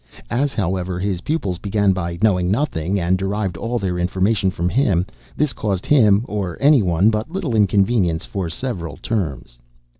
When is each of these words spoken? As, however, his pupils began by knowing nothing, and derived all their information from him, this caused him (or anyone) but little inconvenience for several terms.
As, 0.31 0.55
however, 0.55 0.97
his 0.99 1.21
pupils 1.21 1.59
began 1.59 1.93
by 1.93 2.17
knowing 2.23 2.49
nothing, 2.49 2.99
and 2.99 3.19
derived 3.19 3.55
all 3.55 3.77
their 3.77 3.99
information 3.99 4.49
from 4.49 4.67
him, 4.67 5.05
this 5.37 5.53
caused 5.53 5.85
him 5.85 6.25
(or 6.27 6.57
anyone) 6.59 7.11
but 7.11 7.29
little 7.29 7.55
inconvenience 7.55 8.25
for 8.25 8.49
several 8.49 8.97
terms. 8.97 9.59